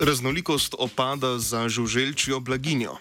[0.00, 2.96] Raznolikost opada za žuželčijo blaginjo.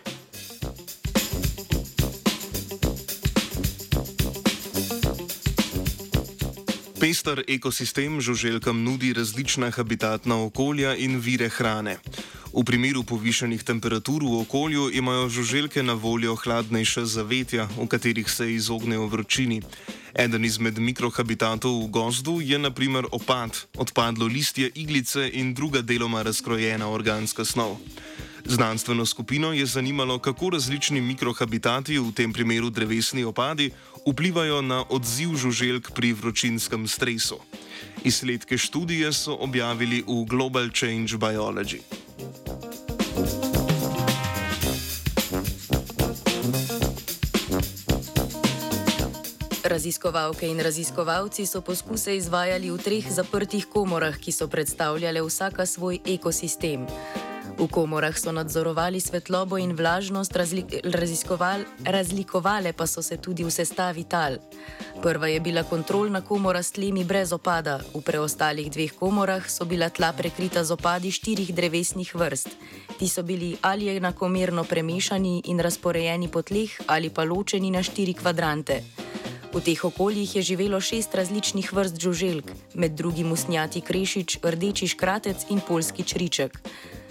[6.99, 11.98] Pester ekosistem žuželkam nudi različna habitatna okolja in vire hrane.
[12.49, 18.49] V primeru povišenih temperatur v okolju imajo žuželke na voljo hladnejša zavetja, v katerih se
[18.49, 19.62] izognejo vročini.
[20.17, 26.90] Eden izmed mikrohabitatov v gozdu je naprimer opad, odpadlo listje iglice in druga deloma razkrojena
[26.90, 27.77] organska snov.
[28.49, 33.70] Znanstveno skupino je zanimalo, kako različni mikrohabitati, v tem primeru drevesni opadi,
[34.09, 37.38] vplivajo na odziv žuželk pri vročinskem stresu.
[38.04, 42.09] Izsledke študije so objavili v Global Change Biology.
[49.63, 56.02] Raziskovalke in raziskovalci so poskuse izvajali v treh zaprtih komorah, ki so predstavljale vsaka svoj
[56.05, 56.87] ekosistem.
[57.60, 60.63] V komorah so nadzorovali svetlobo in vlažnost, razli
[61.84, 64.40] razlikovale pa so se tudi v sestavi tal.
[65.03, 69.90] Prva je bila kontrolna komora s tlemi brez opada, v preostalih dveh komorah so bila
[69.90, 72.47] tla prekrita z opadi štirih drevesnih vrst.
[72.96, 78.13] Ti so bili ali enakomerno premešani in razporejeni po tleh ali pa ločeni na štiri
[78.13, 78.84] kvadrante.
[79.52, 85.50] V teh okoljih je živelo šest različnih vrst žuželk, med drugim usnjati krešič, rdeči škratec
[85.50, 86.56] in polski čriček.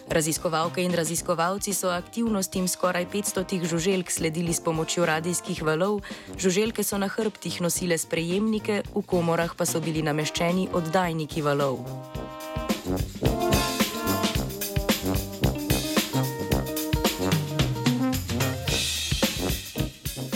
[0.09, 6.01] Raziskovalke in raziskovalci so aktivnostim skoraj 500 žuželk sledili s pomočjo radijskih valov,
[6.39, 11.85] žuželke so na hrbtih nosile sprejemnike, v komorah pa so bili nameščeni oddajniki valov.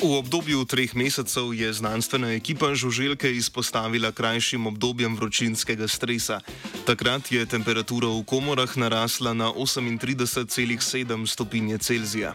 [0.03, 6.41] V obdobju treh mesecev je znanstvena ekipa žuželke izpostavila krajšim obdobjem vročinskega stresa.
[6.83, 12.35] Takrat je temperatura v komorah narasla na 38,7 stopinje Celzija.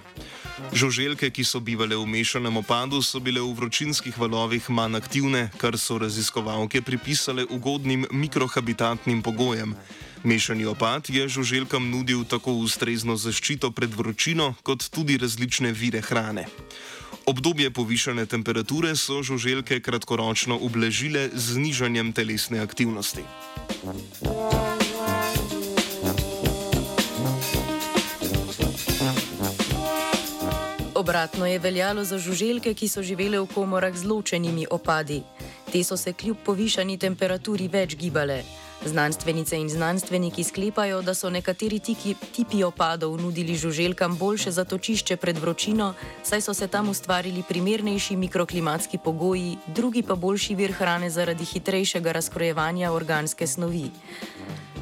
[0.71, 5.75] Žuželke, ki so bivale v mešanem opadu, so bile v vročinskih valovih manj aktivne, kar
[5.75, 9.75] so raziskovalke pripisale ugodnim mikrohabitatnim pogojem.
[10.23, 16.47] Mešani opad je žuželkam nudil tako ustrezno zaščito pred vročino, kot tudi različne vire hrane.
[17.27, 23.27] Obdobje povišene temperature so žuželke kratkoročno ublažile z znižanjem telesne aktivnosti.
[30.95, 35.21] Obratno je veljalo za žuželke, ki so živele v komorah z ločenimi opadi.
[35.71, 38.41] Te so se kljub povišani temperaturi več gibale.
[38.85, 45.38] Znanstvenice in znanstveniki sklepajo, da so nekateri tiki, tipi opadov nudili žuželkam boljše zatočišče pred
[45.38, 45.93] vročino,
[46.23, 52.11] saj so se tam ustvarili primernejši mikroklimatski pogoji, drugi pa boljši vir hrane zaradi hitrejšega
[52.11, 53.91] razkrojevanja organske snovi.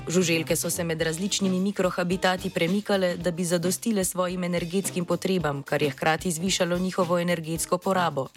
[0.07, 5.89] Žuželke so se med različnimi mikrohabitati premikale, da bi zadostile svojim energetskim potrebam, kar je
[5.89, 8.27] hkrati zvišalo njihovo energetsko porabo.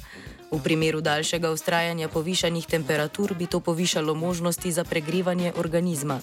[0.50, 6.20] V primeru daljšega ustrajanja povišanih temperatur bi to povišalo možnosti za pregrevanje organizma.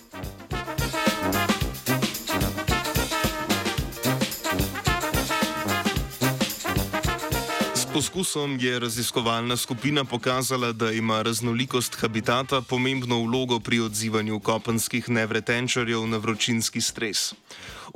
[7.96, 16.04] Poskusom je raziskovalna skupina pokazala, da ima raznolikost habitata pomembno vlogo pri odzivanju kopenskih nevretenčarjev
[16.08, 17.34] na vročinski stres.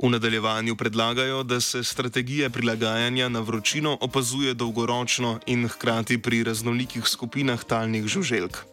[0.02, 7.04] V nadaljevanju predlagajo, da se strategije prilagajanja na vročino opazuje dolgoročno in hkrati pri raznolikih
[7.04, 8.64] skupinah talnih žuželk.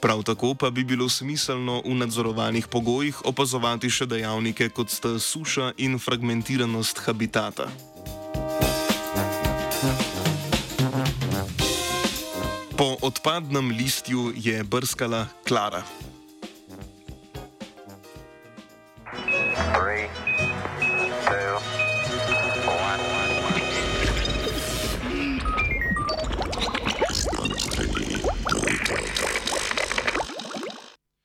[0.00, 5.72] Prav tako pa bi bilo smiselno v nadzorovanih pogojih opazovati še dejavnike, kot sta suša
[5.76, 7.68] in fragmentiranost habitata.
[12.82, 15.86] Po odpadnem listju je brskala Klara.